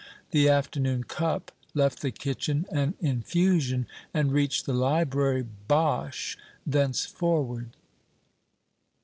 [0.31, 3.85] The afternoon cup left the kitchen an infusion,
[4.15, 7.69] and reached the library "bosh" thenceforward.